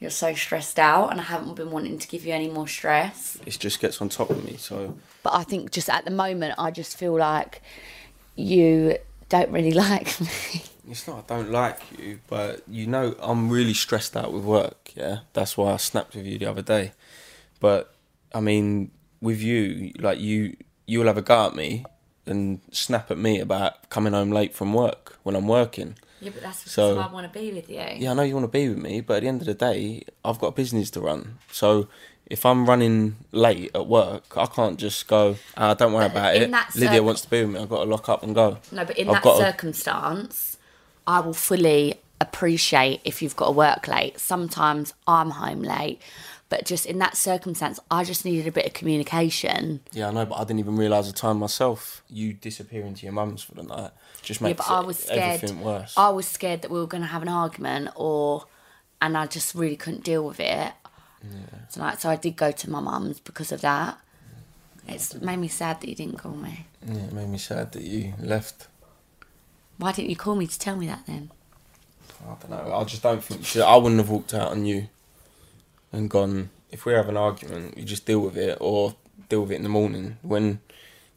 you're 0.01 0.11
so 0.11 0.33
stressed 0.33 0.79
out 0.79 1.11
and 1.11 1.21
I 1.21 1.25
haven't 1.25 1.55
been 1.55 1.71
wanting 1.71 1.99
to 1.99 2.09
give 2.09 2.25
you 2.25 2.33
any 2.33 2.49
more 2.49 2.67
stress. 2.67 3.37
It 3.45 3.59
just 3.59 3.79
gets 3.79 4.01
on 4.01 4.09
top 4.09 4.31
of 4.31 4.43
me, 4.43 4.57
so. 4.57 4.97
But 5.23 5.35
I 5.35 5.43
think 5.43 5.71
just 5.71 5.91
at 5.91 6.07
the 6.07 6.11
moment, 6.11 6.55
I 6.57 6.71
just 6.71 6.97
feel 6.97 7.15
like 7.15 7.61
you 8.37 8.97
don't 9.29 9.51
really 9.51 9.73
like 9.87 10.19
me. 10.19 10.63
It's 10.91 11.07
not 11.07 11.31
I 11.31 11.37
don't 11.37 11.51
like 11.51 11.79
you, 11.99 12.21
but 12.27 12.63
you 12.67 12.87
know 12.87 13.17
I'm 13.21 13.51
really 13.51 13.75
stressed 13.75 14.17
out 14.17 14.33
with 14.33 14.45
work. 14.45 14.93
Yeah, 14.95 15.19
that's 15.35 15.59
why 15.59 15.75
I 15.75 15.77
snapped 15.77 16.15
with 16.15 16.25
you 16.25 16.39
the 16.39 16.47
other 16.47 16.63
day. 16.63 16.93
But 17.61 17.93
I 18.35 18.41
mean, 18.41 18.93
with 19.21 19.43
you, 19.43 19.93
like 19.99 20.21
you, 20.21 20.57
you'll 20.87 21.07
have 21.07 21.19
a 21.19 21.23
go 21.23 21.49
at 21.49 21.55
me 21.55 21.85
and 22.29 22.61
snap 22.71 23.11
at 23.11 23.19
me 23.19 23.41
about 23.41 23.89
coming 23.91 24.13
home 24.13 24.31
late 24.31 24.55
from 24.55 24.73
work 24.75 25.19
when 25.23 25.35
I'm 25.37 25.49
working. 25.49 25.97
Yeah, 26.21 26.31
but 26.35 26.43
that's 26.43 26.61
because 26.61 26.73
So- 26.73 26.99
I 26.99 27.07
want 27.13 27.33
to 27.33 27.39
be 27.39 27.53
with 27.53 27.69
you. 27.71 27.83
Yeah, 27.97 28.11
I 28.11 28.15
know 28.15 28.23
you 28.23 28.35
want 28.35 28.45
to 28.45 28.49
be 28.49 28.69
with 28.69 28.79
me, 28.79 29.01
but 29.01 29.19
at 29.19 29.21
the 29.23 29.29
end 29.29 29.41
of 29.41 29.47
the 29.47 29.55
day, 29.55 30.03
I've 30.25 30.39
got 30.41 30.49
a 30.49 30.53
business 30.53 30.91
to 30.91 31.01
run. 31.01 31.39
So 31.53 31.87
if 32.27 32.45
I'm 32.45 32.67
running 32.67 33.17
late 33.33 33.71
at 33.75 33.87
work, 33.87 34.37
I 34.37 34.47
can't 34.47 34.79
just 34.79 35.07
go. 35.07 35.37
Ah, 35.57 35.75
don't 35.75 35.93
worry 35.93 36.07
about 36.07 36.35
it. 36.37 36.51
that 36.51 36.75
Lydia 36.75 37.03
wants 37.03 37.21
to 37.23 37.31
be 37.31 37.41
with 37.45 37.55
me. 37.55 37.61
I've 37.61 37.69
got 37.69 37.85
to 37.85 37.91
lock 37.91 38.09
up 38.09 38.23
and 38.25 38.35
go. 38.35 38.59
No, 38.73 38.85
but 38.85 38.99
in 38.99 39.09
I've 39.09 39.15
that 39.15 39.23
got 39.23 39.39
to- 39.39 39.45
circumstance, 39.45 40.57
I 41.07 41.21
will 41.21 41.35
fully 41.35 42.01
appreciate 42.21 43.01
if 43.05 43.23
you've 43.23 43.37
got 43.37 43.47
to 43.47 43.53
work 43.53 43.87
late. 43.89 44.19
Sometimes 44.19 44.93
I'm 45.07 45.31
home 45.31 45.63
late, 45.63 46.01
but 46.49 46.65
just 46.65 46.87
in 46.87 46.99
that 46.99 47.17
circumstance, 47.17 47.79
I 47.91 48.05
just 48.05 48.25
needed 48.25 48.47
a 48.47 48.53
bit 48.53 48.67
of 48.67 48.73
communication. 48.73 49.81
Yeah, 49.93 50.09
I 50.09 50.11
know, 50.13 50.25
but 50.25 50.37
I 50.37 50.45
didn't 50.45 50.61
even 50.61 50.77
realise 50.77 51.07
the 51.07 51.13
time 51.13 51.39
myself. 51.39 52.03
You 52.09 52.33
disappearing 52.33 52.95
to 52.95 53.05
your 53.05 53.13
mum's 53.13 53.43
for 53.43 53.55
the 53.55 53.63
night 53.63 53.91
just 54.23 54.41
Yeah, 54.41 54.55
but 54.55 54.71
I 54.71 54.81
was 54.81 54.99
scared. 54.99 55.19
everything 55.43 55.61
worse. 55.61 55.95
I 55.97 56.09
was 56.11 56.27
scared 56.27 56.63
that 56.63 56.71
we 56.71 56.79
were 56.81 56.87
going 56.87 57.03
to 57.03 57.09
have 57.09 57.23
an 57.23 57.29
argument, 57.29 57.91
or 57.97 58.47
and 59.01 59.17
I 59.17 59.27
just 59.27 59.55
really 59.55 59.77
couldn't 59.77 60.05
deal 60.05 60.25
with 60.25 60.41
it. 60.41 60.73
So, 61.69 61.81
like, 61.81 62.01
so 62.01 62.09
I 62.09 62.17
did 62.17 62.37
go 62.37 62.53
to 62.53 62.71
my 62.71 62.81
mum's 62.81 63.21
because 63.21 63.53
of 63.53 63.61
that. 63.63 63.99
It's 64.87 65.15
made 65.15 65.39
me 65.39 65.49
sad 65.49 65.81
that 65.81 65.89
you 65.89 65.95
didn't 65.95 66.17
call 66.19 66.33
me. 66.33 66.67
Yeah, 66.87 66.95
it 66.95 67.13
made 67.13 67.29
me 67.29 67.39
sad 67.39 67.73
that 67.73 67.83
you 67.83 68.15
left. 68.21 68.69
Why 69.77 69.93
didn't 69.93 70.11
you 70.11 70.17
call 70.17 70.35
me 70.35 70.47
to 70.47 70.59
tell 70.59 70.77
me 70.77 70.87
that 70.87 71.07
then? 71.07 71.31
I 72.25 72.35
don't 72.41 72.51
know. 72.51 72.75
I 72.75 72.85
just 72.85 73.03
don't 73.03 73.23
think. 73.23 73.57
I 73.57 73.77
wouldn't 73.77 74.01
have 74.01 74.09
walked 74.09 74.33
out 74.33 74.53
on 74.53 74.65
you 74.65 74.89
and 75.93 76.11
gone. 76.11 76.51
If 76.71 76.85
we 76.85 76.93
have 76.93 77.09
an 77.09 77.17
argument, 77.17 77.79
you 77.79 77.85
just 77.85 78.07
deal 78.07 78.21
with 78.21 78.37
it, 78.37 78.59
or 78.61 78.95
deal 79.29 79.43
with 79.43 79.53
it 79.53 79.57
in 79.57 79.63
the 79.63 79.69
morning 79.69 80.19
when 80.23 80.61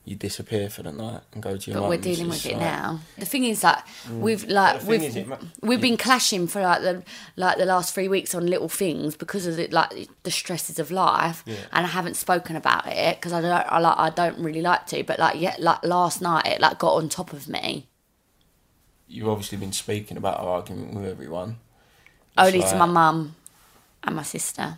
you 0.03 0.15
disappear 0.15 0.67
for 0.67 0.81
the 0.81 0.91
night 0.91 1.21
and 1.31 1.43
go 1.43 1.55
to 1.55 1.71
your 1.71 1.79
but 1.79 1.89
we're 1.89 1.97
dealing 1.97 2.27
It's 2.31 2.43
with 2.43 2.53
it 2.53 2.57
like- 2.57 2.61
now. 2.61 2.99
The 3.17 3.25
thing 3.25 3.43
is 3.45 3.61
that 3.61 3.87
mm. 4.07 4.19
we've 4.19 4.47
like 4.47 4.81
the 4.81 4.87
we've 4.87 5.03
is 5.03 5.15
it 5.15 5.27
ma- 5.27 5.37
we've 5.61 5.81
been 5.81 5.97
clashing 5.97 6.47
for 6.47 6.61
like 6.61 6.81
the 6.81 7.03
like 7.35 7.57
the 7.57 7.65
last 7.65 7.93
three 7.93 8.07
weeks 8.07 8.33
on 8.33 8.47
little 8.47 8.69
things 8.69 9.15
because 9.15 9.45
of 9.45 9.57
the, 9.57 9.67
like 9.67 10.09
the 10.23 10.31
stresses 10.31 10.79
of 10.79 10.89
life, 10.89 11.43
and 11.47 11.85
I 11.85 11.89
haven't 11.89 12.15
spoken 12.15 12.55
about 12.55 12.87
it 12.87 13.17
because 13.17 13.31
I 13.31 13.41
don't 13.41 13.51
I 13.51 13.79
like 13.79 13.97
I 13.97 14.09
don't 14.09 14.39
really 14.39 14.61
like 14.61 14.87
to. 14.87 15.03
But 15.03 15.19
like 15.19 15.39
yeah, 15.39 15.55
like 15.59 15.83
last 15.85 16.21
night 16.21 16.47
it 16.47 16.61
like 16.61 16.79
got 16.79 16.93
on 16.95 17.07
top 17.07 17.31
of 17.31 17.47
me. 17.47 17.87
You've 19.07 19.27
obviously 19.27 19.57
been 19.57 19.73
speaking 19.73 20.17
about 20.17 20.39
our 20.39 20.47
argument 20.47 20.95
with 20.95 21.05
everyone. 21.05 21.57
It's 22.37 22.47
Only 22.47 22.61
to 22.61 22.75
my 22.77 22.85
mum 22.85 23.35
and 24.03 24.15
my 24.15 24.23
sister. 24.23 24.77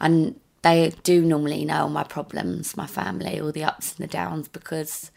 And 0.00 0.38
they 0.62 0.92
do 1.02 1.22
normally 1.22 1.64
know 1.64 1.88
my 1.88 2.04
problems, 2.04 2.76
my 2.76 2.86
family, 2.86 3.40
all 3.40 3.52
the 3.52 3.64
ups 3.64 3.94
and 3.96 4.06
the 4.06 4.12
downs, 4.12 4.48
because 4.48 5.10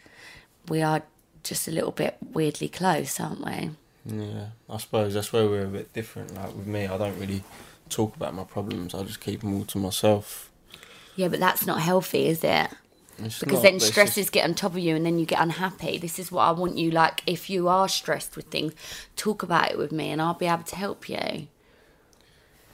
we 0.68 0.80
are 0.82 1.02
just 1.42 1.68
a 1.68 1.70
little 1.70 1.90
bit 1.90 2.16
weirdly 2.32 2.68
close, 2.68 3.18
aren't 3.18 3.44
we? 3.44 3.70
Yeah, 4.06 4.46
I 4.68 4.76
suppose 4.78 5.14
that's 5.14 5.32
where 5.32 5.46
we're 5.46 5.66
a 5.66 5.68
bit 5.68 5.92
different. 5.92 6.34
Like 6.34 6.54
with 6.54 6.66
me, 6.66 6.86
I 6.86 6.96
don't 6.96 7.18
really 7.18 7.42
talk 7.88 8.16
about 8.16 8.34
my 8.34 8.44
problems. 8.44 8.94
I 8.94 9.02
just 9.02 9.20
keep 9.20 9.40
them 9.40 9.54
all 9.54 9.64
to 9.66 9.78
myself. 9.78 10.50
Yeah, 11.16 11.28
but 11.28 11.40
that's 11.40 11.66
not 11.66 11.80
healthy, 11.80 12.26
is 12.26 12.42
it? 12.42 12.70
It's 13.22 13.38
Because 13.38 13.54
not, 13.56 13.62
then 13.62 13.80
stresses 13.80 14.26
just- 14.26 14.32
get 14.32 14.44
on 14.48 14.54
top 14.54 14.72
of 14.72 14.78
you 14.78 14.96
and 14.96 15.04
then 15.04 15.18
you 15.18 15.26
get 15.26 15.40
unhappy. 15.40 15.98
This 15.98 16.18
is 16.18 16.32
what 16.32 16.42
I 16.42 16.52
want 16.52 16.78
you 16.78 16.90
like 16.90 17.22
if 17.26 17.50
you 17.50 17.68
are 17.68 17.88
stressed 17.88 18.36
with 18.36 18.46
things, 18.46 18.72
talk 19.16 19.42
about 19.42 19.70
it 19.70 19.78
with 19.78 19.92
me 19.92 20.10
and 20.10 20.22
I'll 20.22 20.34
be 20.34 20.46
able 20.46 20.62
to 20.64 20.76
help 20.76 21.08
you. 21.08 21.48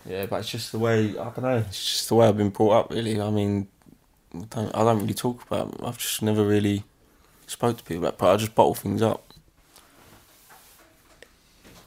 Yeah, 0.09 0.27
but 0.27 0.41
it's 0.41 0.51
just 0.51 0.71
the 0.71 0.79
way 0.79 1.11
I 1.11 1.25
don't 1.31 1.43
know. 1.43 1.57
It's 1.59 1.85
just 1.85 2.09
the 2.09 2.15
way 2.15 2.29
I've 2.29 2.37
been 2.37 2.51
brought 2.51 2.73
up. 2.73 2.91
Really, 2.93 3.21
I 3.21 3.31
mean, 3.31 3.67
I 4.35 4.45
don't, 4.49 4.77
I 4.77 4.85
don't 4.85 5.01
really 5.01 5.15
talk 5.15 5.43
about. 5.43 5.75
It. 5.75 5.81
I've 5.83 5.99
just 5.99 6.23
never 6.23 6.45
really 6.45 6.85
spoke 7.49 7.79
to 7.79 7.83
people 7.83 8.05
about. 8.05 8.19
But 8.19 8.33
I 8.33 8.37
just 8.37 8.55
bottle 8.55 8.75
things 8.75 9.03
up. 9.03 9.33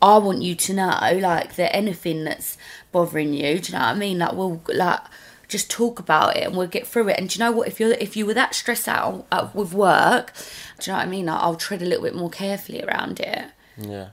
I 0.01 0.17
want 0.17 0.41
you 0.41 0.55
to 0.55 0.73
know, 0.73 1.19
like, 1.21 1.55
that 1.55 1.75
anything 1.75 2.23
that's 2.23 2.57
bothering 2.91 3.33
you, 3.33 3.59
do 3.59 3.71
you 3.71 3.77
know 3.77 3.85
what 3.85 3.95
I 3.95 3.95
mean? 3.95 4.19
Like, 4.19 4.33
we'll 4.33 4.61
like 4.67 5.01
just 5.49 5.69
talk 5.69 5.99
about 5.99 6.37
it 6.37 6.43
and 6.43 6.55
we'll 6.55 6.67
get 6.67 6.87
through 6.87 7.09
it. 7.09 7.19
And 7.19 7.27
do 7.27 7.37
you 7.37 7.43
know 7.43 7.51
what? 7.51 7.67
If 7.67 7.79
you're 7.79 7.91
if 7.93 8.15
you 8.15 8.25
were 8.25 8.35
that 8.35 8.55
stressed 8.55 8.87
out 8.87 9.25
uh, 9.31 9.49
with 9.53 9.73
work, 9.73 10.31
do 10.79 10.91
you 10.91 10.93
know 10.93 10.99
what 10.99 11.07
I 11.07 11.09
mean? 11.09 11.25
Like, 11.25 11.41
I'll 11.41 11.55
tread 11.55 11.81
a 11.81 11.85
little 11.85 12.03
bit 12.03 12.15
more 12.15 12.29
carefully 12.29 12.81
around 12.83 13.19
it. 13.19 13.45
Yeah. 13.77 14.09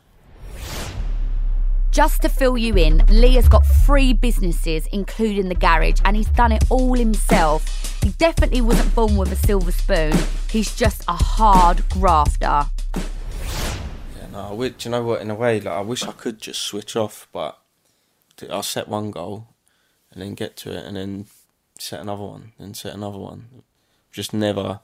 Just 1.93 2.23
to 2.23 2.29
fill 2.29 2.59
you 2.59 2.75
in, 2.75 3.05
Lee 3.09 3.35
has 3.35 3.49
got 3.49 3.61
three 3.61 4.13
businesses, 4.13 4.87
including 4.93 5.49
the 5.49 5.55
garage, 5.55 6.01
and 6.05 6.17
he's 6.17 6.29
done 6.29 6.53
it 6.53 6.65
all 6.69 6.95
himself. 6.95 8.03
He 8.03 8.11
definitely 8.11 8.61
wasn't 8.61 8.95
born 8.95 9.17
with 9.17 9.33
a 9.33 9.37
silver 9.37 9.73
spoon. 9.73 10.13
He's 10.51 10.75
just 10.77 11.05
a 11.09 11.15
hard 11.15 11.89
grafter. 11.89 12.67
Yeah, 12.95 14.27
no, 14.31 14.41
I 14.41 14.53
would, 14.53 14.79
do 14.79 14.89
you 14.89 14.91
know 14.91 15.05
what? 15.05 15.23
In 15.23 15.31
a 15.31 15.35
way, 15.35 15.59
like 15.59 15.75
I 15.75 15.81
wish 15.81 16.03
I 16.03 16.13
could 16.13 16.39
just 16.39 16.61
switch 16.61 16.97
off, 16.97 17.29
but 17.33 17.59
I'll 18.51 18.63
set 18.63 18.89
one 18.89 19.11
goal 19.11 19.49
and 20.17 20.25
then 20.25 20.35
get 20.35 20.57
to 20.57 20.71
it, 20.71 20.83
and 20.87 20.97
then 20.97 21.27
set 21.79 22.01
another 22.01 22.25
one, 22.25 22.53
and 22.59 22.75
set 22.75 22.95
another 22.95 23.19
one. 23.19 23.63
Just 24.11 24.33
never, 24.33 24.81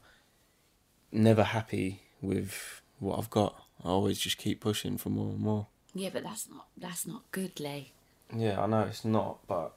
never 1.10 1.42
happy 1.42 2.02
with 2.20 2.82
what 2.98 3.18
I've 3.18 3.30
got. 3.30 3.64
I 3.82 3.88
always 3.88 4.18
just 4.18 4.36
keep 4.36 4.60
pushing 4.60 4.98
for 4.98 5.08
more 5.08 5.30
and 5.30 5.40
more. 5.40 5.68
Yeah, 5.94 6.10
but 6.12 6.22
that's 6.22 6.50
not 6.50 6.66
that's 6.76 7.06
not 7.06 7.22
good, 7.32 7.58
Lee. 7.60 7.92
Yeah, 8.34 8.62
I 8.62 8.66
know 8.66 8.82
it's 8.82 9.06
not, 9.06 9.38
but 9.46 9.72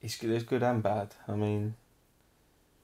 it's 0.00 0.16
good. 0.16 0.30
It's 0.30 0.44
good 0.44 0.64
and 0.64 0.82
bad. 0.82 1.14
I 1.28 1.36
mean, 1.36 1.76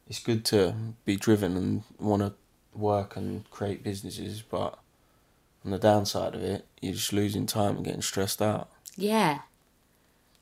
it's 0.08 0.20
good 0.20 0.44
to 0.46 0.72
be 1.04 1.16
driven 1.16 1.56
and 1.56 1.82
want 1.98 2.22
to 2.22 2.34
work 2.72 3.16
and 3.16 3.50
create 3.50 3.82
businesses, 3.82 4.40
but 4.40 4.78
on 5.64 5.72
the 5.72 5.78
downside 5.78 6.37
of 6.37 6.44
it, 6.44 6.64
you're 6.80 6.94
just 6.94 7.12
losing 7.12 7.46
time 7.46 7.75
and 7.75 7.84
getting 7.84 8.02
stressed 8.02 8.40
out. 8.40 8.70
Yeah. 8.96 9.40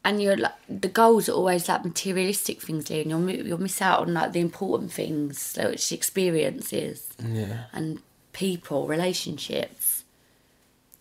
And 0.07 0.23
you're 0.23 0.37
like 0.37 0.55
the 0.69 0.89
goals 0.89 1.29
are 1.29 1.33
always 1.33 1.69
like 1.69 1.85
materialistic 1.85 2.63
things, 2.63 2.91
and 2.91 3.11
you'll 3.11 3.29
you'll 3.49 3.61
miss 3.61 3.83
out 3.83 4.01
on 4.01 4.15
like 4.15 4.33
the 4.33 4.41
important 4.41 4.93
things, 4.93 5.59
it's 5.61 5.91
experiences 5.93 7.09
Yeah. 7.19 7.65
and 7.73 8.01
people, 8.33 8.87
relationships. 8.87 10.05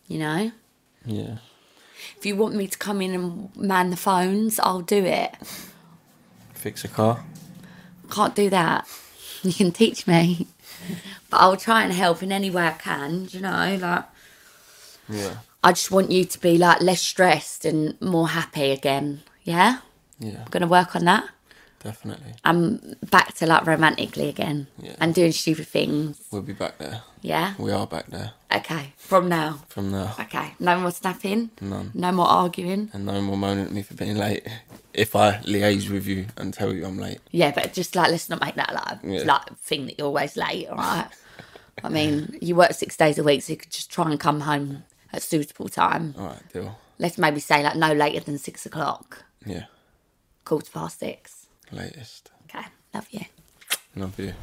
You 0.07 0.19
know, 0.19 0.51
Yeah. 1.05 1.37
if 2.17 2.25
you 2.25 2.35
want 2.35 2.55
me 2.55 2.67
to 2.67 2.77
come 2.77 2.99
in 3.01 3.13
and 3.13 3.55
man 3.55 3.89
the 3.91 3.97
phones, 3.97 4.59
I'll 4.59 4.81
do 4.97 5.03
it. 5.05 5.31
Fix 6.53 6.83
a 6.83 6.87
car. 6.87 7.23
Can't 8.11 8.35
do 8.35 8.49
that. 8.49 8.87
You 9.45 9.53
can 9.53 9.71
teach 9.71 10.07
me, 10.07 10.47
but 11.29 11.37
I'll 11.37 11.57
try 11.67 11.83
and 11.83 11.93
help 11.93 12.23
in 12.23 12.31
any 12.31 12.49
way 12.49 12.65
I 12.67 12.71
can. 12.71 13.27
You 13.29 13.41
know, 13.41 13.77
like. 13.79 14.05
Yeah. 15.07 15.35
I 15.65 15.71
just 15.71 15.89
want 15.89 16.11
you 16.11 16.25
to 16.25 16.39
be 16.39 16.57
like 16.59 16.79
less 16.81 17.01
stressed 17.01 17.65
and 17.65 17.99
more 17.99 18.29
happy 18.29 18.69
again. 18.71 19.23
Yeah? 19.43 19.79
Yeah. 20.19 20.41
I'm 20.45 20.51
gonna 20.51 20.67
work 20.67 20.95
on 20.95 21.05
that. 21.05 21.25
Definitely. 21.83 22.33
I'm 22.43 22.95
back 23.11 23.33
to 23.35 23.45
like 23.47 23.65
romantically 23.65 24.29
again 24.29 24.67
Yeah. 24.79 24.95
and 24.99 25.13
doing 25.13 25.31
stupid 25.31 25.67
things. 25.67 26.19
We'll 26.31 26.41
be 26.43 26.53
back 26.53 26.77
there. 26.77 27.01
Yeah? 27.21 27.53
We 27.57 27.71
are 27.71 27.87
back 27.87 28.07
there 28.07 28.31
Okay. 28.53 28.93
From 28.97 29.27
now. 29.27 29.61
from 29.69 29.91
now. 29.91 30.13
Okay. 30.19 30.53
No 30.59 30.79
more 30.79 30.91
snapping. 30.91 31.49
None. 31.61 31.91
No 31.93 32.11
more 32.11 32.27
arguing. 32.27 32.89
And 32.93 33.05
no 33.05 33.19
more 33.21 33.35
moaning 33.37 33.65
at 33.65 33.71
me 33.71 33.81
for 33.81 33.95
being 33.95 34.17
late. 34.17 34.47
If 34.93 35.15
I 35.15 35.37
liaise 35.39 35.89
with 35.89 36.05
you 36.07 36.27
and 36.37 36.53
tell 36.53 36.73
you 36.73 36.85
I'm 36.85 36.97
late. 36.99 37.19
Yeah, 37.31 37.51
but 37.51 37.73
just 37.73 37.95
like 37.95 38.11
let's 38.11 38.29
not 38.29 38.39
make 38.41 38.55
that 38.55 38.71
like 38.73 38.99
Yeah. 39.03 39.23
like 39.25 39.57
thing 39.59 39.87
that 39.87 39.97
you're 39.97 40.07
always 40.07 40.37
late, 40.37 40.67
alright? 40.69 41.07
I 41.83 41.89
mean, 41.89 42.37
you 42.41 42.55
work 42.55 42.73
six 42.73 42.95
days 42.97 43.17
a 43.17 43.23
week, 43.23 43.41
so 43.43 43.53
you 43.53 43.57
could 43.57 43.71
just 43.71 43.89
try 43.91 44.09
and 44.09 44.19
come 44.19 44.41
home 44.41 44.83
at 45.15 45.23
suitable 45.23 45.69
time. 45.69 46.13
All 46.17 46.27
right, 46.27 46.53
deal. 46.53 46.77
Let's 46.99 47.17
maybe 47.17 47.39
say 47.39 47.63
like 47.63 47.75
no 47.75 47.93
later 47.93 48.19
than 48.19 48.37
six 48.37 48.65
o'clock. 48.65 49.25
Yeah. 49.45 49.65
Quarter 50.43 50.71
past 50.71 50.99
six. 50.99 51.47
Latest. 51.71 52.31
Okay. 52.45 52.65
Love 52.93 53.07
you. 53.11 53.21
Love 53.95 54.19
you. 54.19 54.33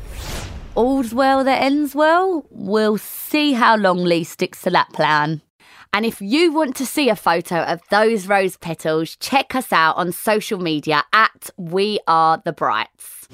All's 0.75 1.15
well 1.15 1.45
that 1.45 1.63
ends 1.63 1.95
well. 1.95 2.47
We'll 2.51 2.99
see 2.99 3.53
how 3.53 3.77
long 3.77 3.99
Lee 3.99 4.25
sticks 4.25 4.63
to 4.63 4.71
that 4.71 4.93
plan. 4.93 5.43
And 5.95 6.07
if 6.07 6.23
you 6.23 6.53
want 6.53 6.75
to 6.77 6.87
see 6.87 7.11
a 7.11 7.17
photo 7.17 7.63
of 7.65 7.83
those 7.91 8.27
rose 8.27 8.57
petals, 8.57 9.15
check 9.17 9.55
us 9.55 9.73
out 9.73 9.97
on 9.99 10.11
social 10.11 10.59
media 10.59 11.05
at 11.13 11.51
We 11.59 12.01
Are 12.07 12.41
the 12.43 12.53
Brights. 12.55 13.29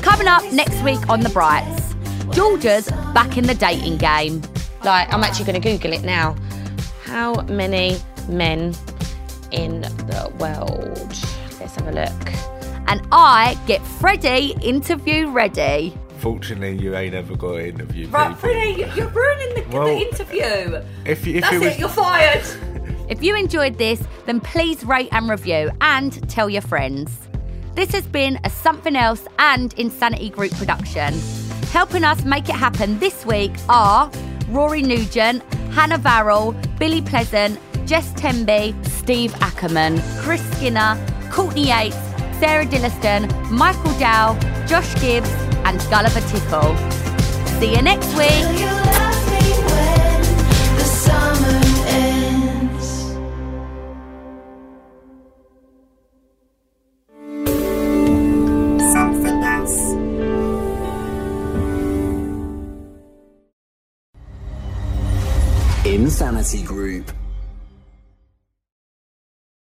Coming 0.00 0.28
up 0.28 0.52
next 0.52 0.80
week 0.82 1.08
on 1.08 1.20
The 1.20 1.30
Brights, 1.30 1.77
Georgia's 2.32 2.90
back 3.14 3.36
in 3.36 3.46
the 3.46 3.54
dating 3.54 3.98
game. 3.98 4.42
Like, 4.84 5.12
I'm 5.12 5.22
actually 5.24 5.46
going 5.46 5.60
to 5.60 5.68
Google 5.72 5.92
it 5.92 6.02
now. 6.04 6.36
How 7.04 7.34
many 7.42 7.98
men 8.28 8.74
in 9.50 9.80
the 9.82 10.32
world? 10.38 11.14
Let's 11.60 11.74
have 11.76 11.88
a 11.88 11.92
look. 11.92 12.32
And 12.88 13.06
I 13.12 13.58
get 13.66 13.82
Freddie 13.82 14.54
interview 14.62 15.28
ready. 15.28 15.94
Fortunately, 16.18 16.76
you 16.82 16.96
ain't 16.96 17.14
ever 17.14 17.36
got 17.36 17.52
to 17.52 17.68
interview 17.68 18.08
Right, 18.08 18.28
people. 18.28 18.40
Freddie, 18.40 18.90
you're 18.96 19.08
ruining 19.08 19.54
the, 19.54 19.76
Well, 19.76 19.86
the 19.86 20.00
interview. 20.08 20.82
If, 21.04 21.26
you- 21.26 21.36
if 21.36 21.42
That's 21.42 21.54
it 21.54 21.58
was, 21.58 21.74
it, 21.74 21.78
you're 21.78 21.88
fired. 21.88 22.44
If 23.08 23.22
you 23.22 23.34
enjoyed 23.34 23.78
this, 23.78 24.02
then 24.26 24.38
please 24.38 24.84
rate 24.84 25.08
and 25.12 25.30
review 25.30 25.70
and 25.80 26.28
tell 26.28 26.50
your 26.50 26.60
friends. 26.60 27.10
This 27.74 27.90
has 27.92 28.06
been 28.06 28.38
a 28.44 28.50
Something 28.50 28.96
Else 28.96 29.24
and 29.38 29.72
Insanity 29.78 30.28
Group 30.28 30.52
production. 30.52 31.14
Helping 31.72 32.02
us 32.02 32.24
make 32.24 32.48
it 32.48 32.54
happen 32.54 32.98
this 32.98 33.26
week 33.26 33.52
are 33.68 34.10
Rory 34.48 34.82
Nugent, 34.82 35.42
Hannah 35.72 35.98
Varrell, 35.98 36.54
Billy 36.78 37.02
Pleasant, 37.02 37.58
Jess 37.86 38.10
Temby, 38.14 38.74
Steve 38.86 39.34
Ackerman, 39.40 40.00
Chris 40.18 40.42
Skinner, 40.52 40.96
Courtney 41.30 41.68
Yates, 41.68 41.96
Sarah 42.38 42.64
Dilliston, 42.64 43.50
Michael 43.50 43.92
Dow, 43.98 44.38
Josh 44.66 44.94
Gibbs, 45.00 45.30
and 45.64 45.78
Gulliver 45.90 46.20
Tickle. 46.28 46.76
See 47.60 47.74
you 47.74 47.82
next 47.82 48.08
week. 48.16 48.87
Insanity 66.20 66.64
Group. 66.64 67.12